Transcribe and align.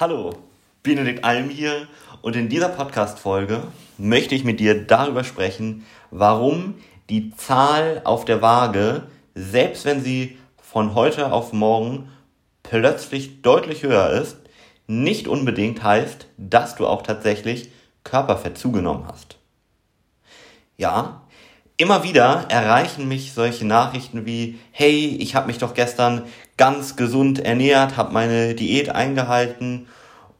Hallo, 0.00 0.30
Benedikt 0.84 1.24
Alm 1.24 1.50
hier 1.50 1.88
und 2.22 2.36
in 2.36 2.48
dieser 2.48 2.68
Podcast-Folge 2.68 3.64
möchte 3.96 4.36
ich 4.36 4.44
mit 4.44 4.60
dir 4.60 4.86
darüber 4.86 5.24
sprechen, 5.24 5.84
warum 6.12 6.76
die 7.10 7.34
Zahl 7.34 8.02
auf 8.04 8.24
der 8.24 8.40
Waage, 8.40 9.08
selbst 9.34 9.84
wenn 9.84 10.00
sie 10.00 10.38
von 10.62 10.94
heute 10.94 11.32
auf 11.32 11.52
morgen 11.52 12.12
plötzlich 12.62 13.42
deutlich 13.42 13.82
höher 13.82 14.10
ist, 14.10 14.36
nicht 14.86 15.26
unbedingt 15.26 15.82
heißt, 15.82 16.28
dass 16.36 16.76
du 16.76 16.86
auch 16.86 17.02
tatsächlich 17.02 17.72
Körperfett 18.04 18.56
zugenommen 18.56 19.08
hast. 19.08 19.36
Ja, 20.76 21.22
immer 21.78 22.02
wieder 22.02 22.44
erreichen 22.48 23.08
mich 23.08 23.32
solche 23.32 23.64
Nachrichten 23.64 24.26
wie, 24.26 24.58
hey, 24.72 25.16
ich 25.20 25.34
habe 25.34 25.46
mich 25.46 25.58
doch 25.58 25.74
gestern 25.74 26.24
ganz 26.56 26.96
gesund 26.96 27.38
ernährt, 27.38 27.96
habe 27.96 28.12
meine 28.12 28.54
Diät 28.54 28.90
eingehalten 28.90 29.86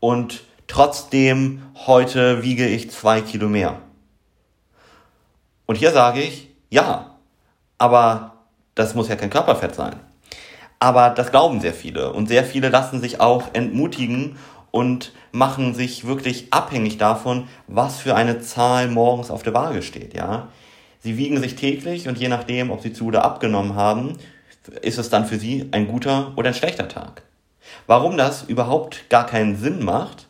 und 0.01 0.43
trotzdem 0.67 1.63
heute 1.87 2.43
wiege 2.43 2.67
ich 2.67 2.91
zwei 2.91 3.21
Kilo 3.21 3.49
mehr. 3.49 3.79
Und 5.67 5.77
hier 5.77 5.93
sage 5.93 6.21
ich, 6.21 6.49
ja, 6.71 7.15
aber 7.79 8.35
das 8.75 8.95
muss 8.95 9.09
ja 9.09 9.15
kein 9.17 9.31
Körperfett 9.31 9.77
sein. 9.77 9.95
Aber 10.81 11.11
das 11.11 11.31
glauben 11.31 11.61
sehr 11.61 11.75
viele 11.75 12.13
und 12.13 12.27
sehr 12.27 12.45
viele 12.45 12.69
lassen 12.69 13.01
sich 13.01 13.21
auch 13.21 13.45
entmutigen 13.53 14.37
und 14.73 15.13
machen 15.31 15.73
sich 15.75 16.05
wirklich 16.05 16.53
abhängig 16.53 16.99
davon, 16.99 17.49
was 17.69 17.99
für 17.99 18.17
eine 18.17 18.41
Zahl 18.41 18.89
morgens 18.89 19.31
auf 19.31 19.45
der 19.45 19.55
Waage 19.55 19.83
steht, 19.83 20.15
ja. 20.15 20.49
Sie 21.01 21.17
wiegen 21.17 21.41
sich 21.41 21.55
täglich 21.55 22.09
und 22.09 22.19
je 22.19 22.29
nachdem, 22.29 22.71
ob 22.71 22.83
sie 22.83 22.93
zu 22.93 23.07
oder 23.07 23.25
abgenommen 23.25 23.75
haben, 23.75 24.19
ist 24.83 24.99
es 24.99 25.11
dann 25.11 25.27
für 25.27 25.39
sie 25.39 25.69
ein 25.71 25.89
guter 25.89 26.33
oder 26.37 26.49
ein 26.49 26.55
schlechter 26.55 26.89
Tag. 26.89 27.23
Warum 27.87 28.17
das 28.17 28.43
überhaupt 28.43 29.09
gar 29.09 29.27
keinen 29.27 29.57
Sinn 29.57 29.85
macht 29.85 30.27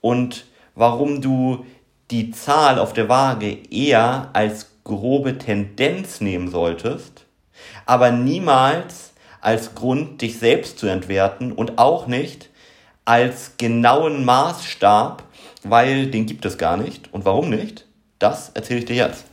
und 0.00 0.46
warum 0.74 1.20
du 1.20 1.64
die 2.10 2.30
Zahl 2.30 2.78
auf 2.78 2.92
der 2.92 3.08
Waage 3.08 3.56
eher 3.70 4.30
als 4.32 4.68
grobe 4.84 5.38
Tendenz 5.38 6.20
nehmen 6.20 6.50
solltest, 6.50 7.26
aber 7.86 8.10
niemals 8.10 9.12
als 9.40 9.74
Grund, 9.74 10.20
dich 10.22 10.38
selbst 10.38 10.78
zu 10.78 10.86
entwerten 10.86 11.52
und 11.52 11.78
auch 11.78 12.06
nicht 12.06 12.50
als 13.04 13.52
genauen 13.56 14.24
Maßstab, 14.24 15.22
weil 15.62 16.10
den 16.10 16.26
gibt 16.26 16.44
es 16.44 16.58
gar 16.58 16.76
nicht. 16.76 17.12
Und 17.12 17.24
warum 17.24 17.50
nicht? 17.50 17.86
Das 18.18 18.50
erzähle 18.50 18.80
ich 18.80 18.86
dir 18.86 18.96
jetzt. 18.96 19.24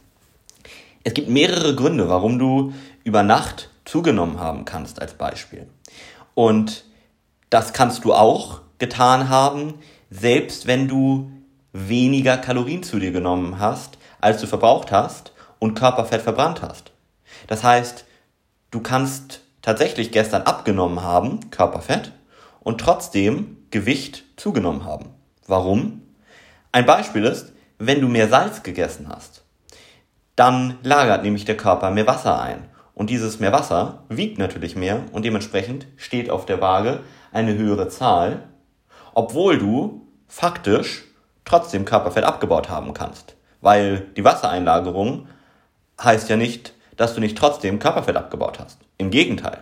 Es 1.05 1.13
gibt 1.13 1.29
mehrere 1.29 1.75
Gründe, 1.75 2.09
warum 2.09 2.39
du 2.39 2.73
über 3.03 3.21
Nacht 3.21 3.69
zugenommen 3.85 4.39
haben 4.39 4.65
kannst 4.65 4.99
als 4.99 5.13
Beispiel. 5.13 5.67
Und 6.33 6.83
das 7.51 7.73
kannst 7.73 8.03
du 8.05 8.13
auch 8.13 8.61
getan 8.79 9.29
haben, 9.29 9.75
selbst 10.09 10.65
wenn 10.65 10.87
du 10.87 11.31
weniger 11.73 12.37
Kalorien 12.37 12.81
zu 12.81 12.97
dir 12.97 13.11
genommen 13.11 13.59
hast, 13.59 13.99
als 14.19 14.41
du 14.41 14.47
verbraucht 14.47 14.91
hast 14.91 15.31
und 15.59 15.75
Körperfett 15.75 16.23
verbrannt 16.23 16.63
hast. 16.63 16.91
Das 17.45 17.63
heißt, 17.63 18.05
du 18.71 18.79
kannst 18.79 19.41
tatsächlich 19.61 20.11
gestern 20.11 20.41
abgenommen 20.41 21.03
haben, 21.03 21.51
Körperfett, 21.51 22.13
und 22.61 22.81
trotzdem 22.81 23.57
Gewicht 23.69 24.23
zugenommen 24.37 24.85
haben. 24.85 25.09
Warum? 25.45 26.01
Ein 26.71 26.87
Beispiel 26.87 27.25
ist, 27.25 27.53
wenn 27.77 28.01
du 28.01 28.07
mehr 28.07 28.27
Salz 28.27 28.63
gegessen 28.63 29.07
hast, 29.07 29.44
dann 30.35 30.77
lagert 30.83 31.23
nämlich 31.23 31.45
der 31.45 31.57
Körper 31.57 31.91
mehr 31.91 32.07
Wasser 32.07 32.41
ein. 32.41 32.67
Und 32.93 33.09
dieses 33.09 33.39
mehr 33.39 33.51
Wasser 33.51 34.03
wiegt 34.09 34.37
natürlich 34.37 34.75
mehr 34.75 35.03
und 35.11 35.25
dementsprechend 35.25 35.87
steht 35.97 36.29
auf 36.29 36.45
der 36.45 36.61
Waage 36.61 37.01
eine 37.31 37.55
höhere 37.57 37.89
Zahl, 37.89 38.43
obwohl 39.13 39.57
du 39.57 40.07
faktisch 40.27 41.03
trotzdem 41.43 41.85
Körperfett 41.85 42.23
abgebaut 42.23 42.69
haben 42.69 42.93
kannst. 42.93 43.35
Weil 43.61 44.07
die 44.15 44.23
Wassereinlagerung 44.23 45.27
heißt 46.01 46.29
ja 46.29 46.37
nicht, 46.37 46.73
dass 46.97 47.13
du 47.13 47.21
nicht 47.21 47.37
trotzdem 47.37 47.79
Körperfett 47.79 48.15
abgebaut 48.15 48.59
hast. 48.59 48.79
Im 48.97 49.11
Gegenteil. 49.11 49.59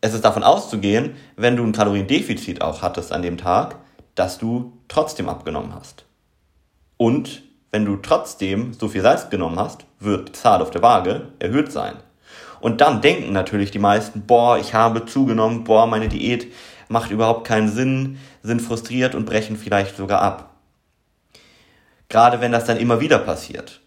Es 0.00 0.12
ist 0.12 0.24
davon 0.24 0.42
auszugehen, 0.42 1.16
wenn 1.36 1.56
du 1.56 1.64
ein 1.64 1.72
Kaloriendefizit 1.72 2.60
auch 2.60 2.82
hattest 2.82 3.12
an 3.12 3.22
dem 3.22 3.38
Tag, 3.38 3.76
dass 4.14 4.38
du 4.38 4.72
trotzdem 4.88 5.30
abgenommen 5.30 5.74
hast. 5.74 6.04
Und 6.98 7.42
wenn 7.74 7.84
du 7.84 7.96
trotzdem 7.96 8.72
so 8.72 8.86
viel 8.86 9.02
Salz 9.02 9.30
genommen 9.30 9.58
hast, 9.58 9.84
wird 9.98 10.28
die 10.28 10.32
Zahl 10.32 10.62
auf 10.62 10.70
der 10.70 10.80
Waage 10.80 11.32
erhöht 11.40 11.72
sein. 11.72 11.96
Und 12.60 12.80
dann 12.80 13.00
denken 13.00 13.32
natürlich 13.32 13.72
die 13.72 13.80
meisten, 13.80 14.22
boah, 14.28 14.56
ich 14.58 14.74
habe 14.74 15.06
zugenommen, 15.06 15.64
boah, 15.64 15.88
meine 15.88 16.08
Diät 16.08 16.52
macht 16.86 17.10
überhaupt 17.10 17.44
keinen 17.44 17.68
Sinn, 17.68 18.20
sind 18.44 18.62
frustriert 18.62 19.16
und 19.16 19.24
brechen 19.26 19.56
vielleicht 19.56 19.96
sogar 19.96 20.22
ab. 20.22 20.50
Gerade 22.08 22.40
wenn 22.40 22.52
das 22.52 22.64
dann 22.64 22.76
immer 22.76 23.00
wieder 23.00 23.18
passiert. 23.18 23.80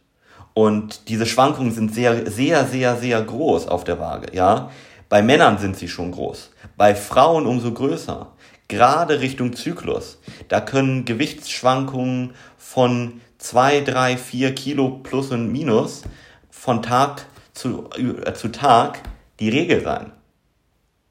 Und 0.53 1.07
diese 1.07 1.25
Schwankungen 1.25 1.71
sind 1.71 1.93
sehr, 1.93 2.29
sehr, 2.29 2.65
sehr, 2.65 2.97
sehr 2.97 3.21
groß 3.21 3.69
auf 3.69 3.85
der 3.85 3.99
Waage, 3.99 4.35
ja. 4.35 4.69
Bei 5.07 5.21
Männern 5.21 5.59
sind 5.59 5.77
sie 5.77 5.87
schon 5.87 6.11
groß, 6.11 6.51
bei 6.75 6.93
Frauen 6.93 7.45
umso 7.45 7.71
größer. 7.71 8.33
Gerade 8.67 9.21
Richtung 9.21 9.55
Zyklus. 9.55 10.19
Da 10.49 10.59
können 10.59 11.05
Gewichtsschwankungen 11.05 12.33
von 12.57 13.21
zwei, 13.47 13.79
drei, 13.79 14.17
vier 14.17 14.53
Kilo 14.53 14.99
plus 15.03 15.31
und 15.31 15.49
minus 15.49 16.01
von 16.49 16.81
Tag 16.81 17.27
zu, 17.53 17.89
äh, 17.95 18.33
zu 18.33 18.49
Tag 18.49 18.99
die 19.39 19.47
Regel 19.47 19.81
sein. 19.81 20.11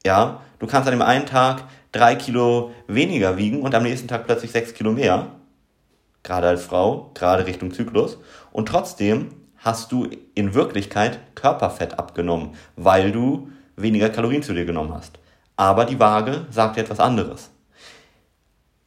Ja, 0.05 0.43
du 0.59 0.67
kannst 0.67 0.87
an 0.87 0.93
dem 0.93 1.01
einen 1.01 1.25
Tag 1.25 1.65
drei 1.93 2.15
Kilo 2.15 2.73
weniger 2.89 3.39
wiegen 3.39 3.63
und 3.63 3.75
am 3.75 3.85
nächsten 3.85 4.07
Tag 4.07 4.27
plötzlich 4.27 4.51
sechs 4.51 4.75
Kilo 4.75 4.93
mehr. 4.93 5.29
Gerade 6.25 6.49
als 6.49 6.63
Frau, 6.63 7.11
gerade 7.15 7.47
Richtung 7.47 7.73
Zyklus. 7.73 8.19
Und 8.53 8.69
trotzdem 8.69 9.31
hast 9.57 9.91
du 9.91 10.07
in 10.35 10.53
Wirklichkeit 10.53 11.19
Körperfett 11.37 11.99
abgenommen, 11.99 12.51
weil 12.77 13.13
du 13.13 13.49
weniger 13.77 14.11
Kalorien 14.11 14.43
zu 14.43 14.53
dir 14.53 14.67
genommen 14.67 14.93
hast. 14.93 15.19
Aber 15.57 15.87
die 15.87 15.99
Waage 15.99 16.45
sagt 16.51 16.77
etwas 16.77 17.01
anderes. 17.01 17.49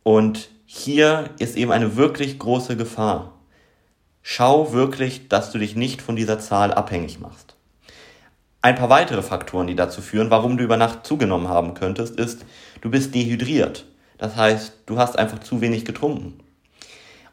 Und 0.03 0.49
hier 0.66 1.31
ist 1.39 1.57
eben 1.57 1.71
eine 1.71 1.95
wirklich 1.95 2.37
große 2.37 2.77
Gefahr. 2.77 3.38
Schau 4.22 4.74
wirklich, 4.74 5.28
dass 5.28 5.52
du 5.52 5.57
dich 5.57 5.75
nicht 5.75 6.02
von 6.02 6.16
dieser 6.16 6.40
Zahl 6.40 6.74
abhängig 6.74 7.19
machst. 7.19 7.56
Ein 8.62 8.75
paar 8.75 8.90
weitere 8.90 9.22
Faktoren, 9.22 9.68
die 9.68 9.75
dazu 9.75 10.02
führen, 10.02 10.30
warum 10.30 10.57
du 10.57 10.63
über 10.63 10.75
Nacht 10.75 11.06
zugenommen 11.06 11.47
haben 11.47 11.74
könntest, 11.75 12.19
ist, 12.19 12.46
du 12.81 12.90
bist 12.90 13.16
dehydriert. 13.16 13.85
Das 14.18 14.35
heißt, 14.35 14.74
du 14.85 14.97
hast 14.97 15.18
einfach 15.18 15.40
zu 15.40 15.62
wenig 15.62 15.85
getrunken. 15.85 16.40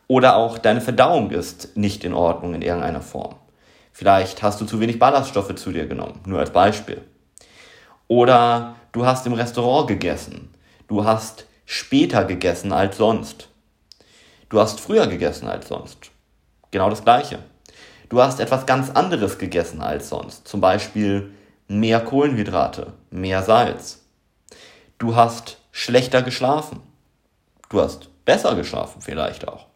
Oder 0.07 0.37
auch 0.37 0.59
deine 0.59 0.81
Verdauung 0.81 1.33
ist 1.33 1.77
nicht 1.77 2.05
in 2.05 2.15
Ordnung 2.15 2.55
in 2.55 2.63
irgendeiner 2.63 3.01
Form. 3.01 3.35
Vielleicht 3.93 4.43
hast 4.43 4.61
du 4.61 4.67
zu 4.67 4.79
wenig 4.79 5.01
Ballaststoffe 5.01 5.55
zu 5.57 5.73
dir 5.73 5.87
genommen, 5.87 6.21
nur 6.27 6.39
als 6.39 6.51
Beispiel. 6.51 7.03
Oder 8.07 8.77
du 8.93 9.05
hast 9.05 9.27
im 9.27 9.33
Restaurant 9.33 9.89
gegessen. 9.89 10.55
Du 10.87 11.05
hast 11.05 11.47
später 11.65 12.25
gegessen 12.25 12.73
als 12.73 12.99
sonst. 12.99 13.49
Du 14.49 14.61
hast 14.61 14.81
früher 14.81 15.09
gegessen 15.09 15.49
als 15.49 15.67
sonst. 15.69 16.13
Genau 16.77 16.91
das 16.91 17.05
gleiche. 17.05 17.39
Du 18.11 18.21
hast 18.21 18.39
etwas 18.39 18.67
ganz 18.67 18.91
anderes 18.91 19.39
gegessen 19.39 19.81
als 19.81 20.11
sonst. 20.11 20.47
Zum 20.47 20.61
Beispiel 20.61 21.31
mehr 21.69 22.01
Kohlenhydrate, 22.01 22.93
mehr 23.11 23.43
Salz. 23.43 24.05
Du 24.99 25.17
hast 25.17 25.57
schlechter 25.73 26.21
geschlafen. 26.21 26.81
Du 27.71 27.81
hast 27.81 28.11
besser 28.27 28.55
geschlafen 28.57 29.01
vielleicht 29.01 29.49
auch. 29.49 29.69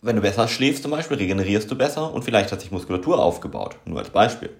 Wenn 0.00 0.16
du 0.16 0.22
besser 0.22 0.48
schläfst 0.48 0.82
zum 0.82 0.90
Beispiel, 0.90 1.18
regenerierst 1.18 1.70
du 1.70 1.78
besser 1.78 2.12
und 2.12 2.24
vielleicht 2.24 2.50
hat 2.50 2.60
sich 2.60 2.72
Muskulatur 2.72 3.22
aufgebaut. 3.22 3.76
Nur 3.84 4.00
als 4.00 4.10
Beispiel. 4.10 4.50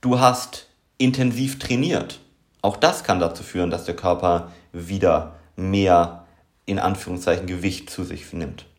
Du 0.00 0.20
hast 0.20 0.68
intensiv 0.96 1.58
trainiert. 1.58 2.20
Auch 2.62 2.76
das 2.76 3.02
kann 3.02 3.18
dazu 3.18 3.42
führen, 3.42 3.70
dass 3.70 3.84
der 3.84 3.96
Körper 3.96 4.52
wieder 4.72 5.40
mehr 5.56 6.24
in 6.66 6.78
Anführungszeichen 6.78 7.48
Gewicht 7.48 7.90
zu 7.90 8.04
sich 8.04 8.32
nimmt. 8.32 8.69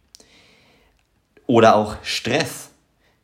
Oder 1.47 1.75
auch 1.75 1.95
Stress. 2.03 2.69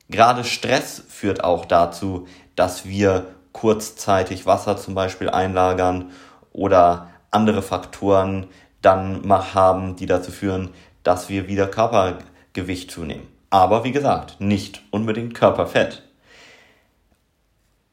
Gerade 0.09 0.43
Stress 0.43 1.03
führt 1.07 1.43
auch 1.43 1.65
dazu, 1.65 2.27
dass 2.55 2.85
wir 2.85 3.27
kurzzeitig 3.51 4.45
Wasser 4.45 4.77
zum 4.77 4.95
Beispiel 4.95 5.29
einlagern 5.29 6.11
oder 6.53 7.09
andere 7.31 7.61
Faktoren 7.61 8.47
dann 8.81 9.27
mal 9.27 9.53
haben, 9.53 9.95
die 9.95 10.05
dazu 10.05 10.31
führen, 10.31 10.69
dass 11.03 11.29
wir 11.29 11.47
wieder 11.47 11.67
Körpergewicht 11.67 12.91
zunehmen. 12.91 13.27
Aber 13.49 13.83
wie 13.83 13.91
gesagt, 13.91 14.39
nicht 14.39 14.81
unbedingt 14.91 15.33
Körperfett. 15.33 16.03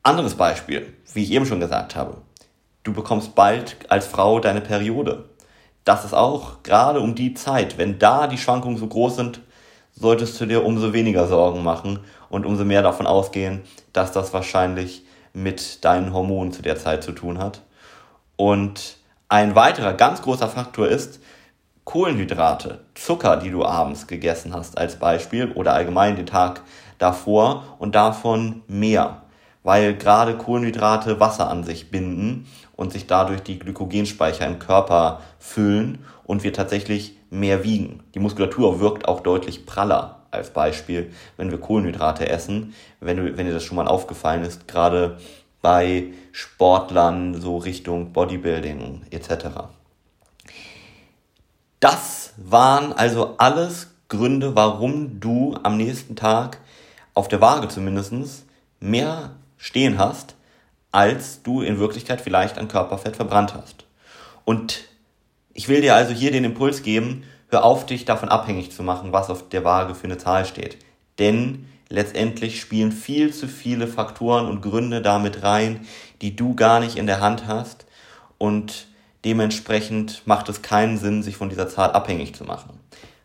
Anderes 0.03 0.35
Beispiel, 0.35 0.93
wie 1.12 1.23
ich 1.23 1.31
eben 1.31 1.47
schon 1.47 1.61
gesagt 1.61 1.97
habe. 1.97 2.19
Du 2.82 2.93
bekommst 2.93 3.35
bald 3.35 3.76
als 3.88 4.06
Frau 4.06 4.41
deine 4.41 4.61
Periode. 4.61 5.31
Das 5.85 6.05
ist 6.05 6.12
auch 6.12 6.62
gerade 6.62 7.00
um 7.00 7.15
die 7.15 7.35
Zeit, 7.35 7.79
wenn 7.79 7.99
da 7.99 8.26
die 8.26 8.38
Schwankungen 8.38 8.76
so 8.76 8.87
groß 8.87 9.17
sind, 9.17 9.41
solltest 9.94 10.41
du 10.41 10.46
dir 10.46 10.64
umso 10.64 10.93
weniger 10.93 11.26
Sorgen 11.26 11.62
machen 11.62 12.00
und 12.29 12.46
umso 12.46 12.64
mehr 12.64 12.82
davon 12.82 13.06
ausgehen, 13.06 13.62
dass 13.93 14.12
das 14.12 14.32
wahrscheinlich 14.32 15.05
mit 15.32 15.85
deinen 15.85 16.12
Hormonen 16.12 16.52
zu 16.52 16.62
der 16.62 16.76
Zeit 16.76 17.02
zu 17.02 17.12
tun 17.12 17.38
hat. 17.38 17.62
Und 18.37 18.99
Ein 19.35 19.56
weiterer 19.56 19.94
ganz 19.94 20.23
großer 20.23 20.49
Faktor 20.49 20.87
ist 20.87 21.19
Kohlenhydrate, 21.82 22.85
Zucker, 22.94 23.37
die 23.37 23.50
du 23.50 23.64
abends 23.64 24.06
gegessen 24.06 24.55
hast 24.55 24.79
als 24.79 25.00
Beispiel 25.00 25.50
oder 25.52 25.73
allgemein 25.73 26.14
den 26.14 26.26
Tag 26.26 26.62
davor 26.99 27.64
und 27.81 27.97
davon 27.97 28.62
mehr, 28.69 29.24
weil 29.64 29.96
gerade 29.96 30.37
Kohlenhydrate 30.37 31.19
Wasser 31.19 31.50
an 31.50 31.64
sich 31.64 31.90
binden 31.90 32.46
und 32.76 32.93
sich 32.93 33.08
dadurch 33.08 33.43
die 33.43 33.58
Glykogenspeicher 33.58 34.46
im 34.46 34.61
Körper 34.61 35.20
füllen 35.40 36.05
und 36.25 36.44
wir 36.44 36.52
tatsächlich 36.52 37.16
mehr 37.31 37.64
wiegen. 37.64 38.05
Die 38.14 38.20
Muskulatur 38.20 38.78
wirkt 38.78 39.08
auch 39.08 39.20
deutlich 39.20 39.66
praller 39.66 40.20
als 40.31 40.50
Beispiel, 40.50 41.12
wenn 41.37 41.50
wir 41.50 41.58
Kohlenhydrate 41.58 42.28
essen, 42.28 42.75
wenn, 43.00 43.16
du, 43.16 43.37
wenn 43.37 43.46
dir 43.46 43.52
das 43.52 43.64
schon 43.64 43.76
mal 43.76 43.88
aufgefallen 43.88 44.44
ist, 44.44 44.69
gerade 44.69 45.19
bei 45.62 46.08
Sportlern 46.32 47.40
so 47.40 47.56
Richtung 47.56 48.12
Bodybuilding 48.12 49.06
etc. 49.11 49.46
Das 51.81 52.34
waren 52.37 52.93
also 52.93 53.37
alles 53.38 53.88
Gründe, 54.08 54.55
warum 54.55 55.20
du 55.20 55.56
am 55.62 55.78
nächsten 55.78 56.16
Tag 56.16 56.58
auf 57.14 57.28
der 57.28 57.40
Waage 57.40 57.69
zumindest 57.69 58.44
mehr 58.81 59.31
stehen 59.64 59.96
hast, 59.99 60.34
als 60.93 61.43
du 61.43 61.62
in 61.62 61.78
Wirklichkeit 61.78 62.20
vielleicht 62.20 62.58
an 62.58 62.69
Körperfett 62.69 63.16
verbrannt 63.16 63.55
hast. 63.55 63.87
Und 64.44 64.84
ich 65.55 65.69
will 65.69 65.81
dir 65.81 65.94
also 65.94 66.12
hier 66.12 66.32
den 66.32 66.44
Impuls 66.44 66.82
geben, 66.82 67.25
hör 67.49 67.64
auf, 67.64 67.87
dich 67.87 68.05
davon 68.05 68.28
abhängig 68.28 68.72
zu 68.72 68.82
machen, 68.82 69.12
was 69.12 69.31
auf 69.31 69.49
der 69.49 69.64
Waage 69.64 69.94
für 69.94 70.05
eine 70.05 70.19
Zahl 70.19 70.44
steht. 70.44 70.76
Denn 71.19 71.64
letztendlich 71.88 72.61
spielen 72.61 72.93
viel 72.93 73.32
zu 73.32 73.49
viele 73.49 73.87
Faktoren 73.87 74.46
und 74.46 74.61
Gründe 74.61 75.00
damit 75.00 75.43
rein, 75.43 75.87
die 76.20 76.37
du 76.37 76.55
gar 76.55 76.78
nicht 76.78 76.96
in 76.96 77.06
der 77.06 77.22
Hand 77.22 77.46
hast 77.46 77.87
und 78.37 78.87
dementsprechend 79.25 80.26
macht 80.26 80.50
es 80.50 80.61
keinen 80.61 80.99
Sinn, 80.99 81.22
sich 81.22 81.38
von 81.38 81.49
dieser 81.49 81.70
Zahl 81.70 81.93
abhängig 81.93 82.34
zu 82.34 82.44
machen. 82.44 82.78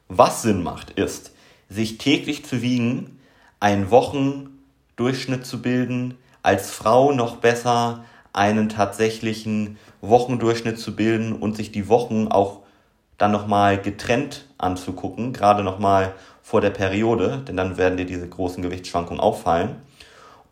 Was 0.07 0.41
Sinn 0.41 0.63
macht, 0.63 0.91
ist, 0.91 1.33
sich 1.67 1.97
täglich 1.97 2.45
zu 2.45 2.61
wiegen, 2.61 3.19
einen 3.59 3.91
Wochendurchschnitt 3.91 5.45
zu 5.45 5.61
bilden, 5.61 6.17
als 6.43 6.71
Frau 6.71 7.11
noch 7.11 7.37
besser 7.37 8.03
einen 8.33 8.69
tatsächlichen 8.69 9.77
Wochendurchschnitt 10.01 10.79
zu 10.79 10.95
bilden 10.95 11.33
und 11.33 11.55
sich 11.55 11.71
die 11.71 11.89
Wochen 11.89 12.27
auch 12.27 12.59
dann 13.17 13.31
nochmal 13.31 13.81
getrennt 13.81 14.45
anzugucken, 14.57 15.33
gerade 15.33 15.63
nochmal 15.63 16.13
vor 16.41 16.61
der 16.61 16.69
Periode, 16.69 17.43
denn 17.47 17.57
dann 17.57 17.77
werden 17.77 17.97
dir 17.97 18.05
diese 18.05 18.27
großen 18.27 18.63
Gewichtsschwankungen 18.63 19.19
auffallen. 19.19 19.75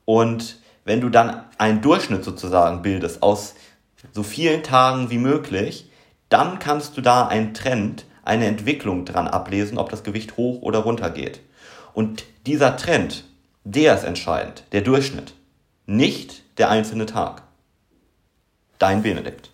Und 0.06 0.60
wenn 0.84 1.02
du 1.02 1.10
dann 1.10 1.44
einen 1.58 1.82
Durchschnitt 1.82 2.24
sozusagen 2.24 2.82
bildest 2.82 3.24
aus 3.24 3.56
so 4.12 4.24
vielen 4.24 4.64
Tagen 4.64 5.10
wie 5.10 5.18
möglich, 5.18 5.90
dann 6.30 6.60
kannst 6.60 6.98
du 6.98 7.02
da 7.02 7.28
einen 7.28 7.54
Trend, 7.54 8.06
eine 8.24 8.46
Entwicklung 8.46 9.06
dran 9.06 9.28
ablesen, 9.28 9.78
ob 9.78 9.90
das 9.90 10.04
Gewicht 10.04 10.38
hoch 10.38 10.62
oder 10.62 10.80
runter 10.80 11.10
geht. 11.10 11.42
Und 11.94 12.26
dieser 12.46 12.78
Trend, 12.78 13.24
der 13.64 13.96
ist 13.96 14.04
entscheidend, 14.04 14.64
der 14.72 14.82
Durchschnitt, 14.82 15.34
nicht 15.88 16.44
der 16.60 16.70
einzelne 16.70 17.06
Tag. 17.06 17.44
Dein 18.78 19.02
Benedikt. 19.02 19.52